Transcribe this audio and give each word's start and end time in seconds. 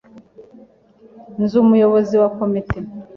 Nzi 1.41 1.55
umuyobozi 1.63 2.13
wa 2.21 2.29
komite. 2.37 2.77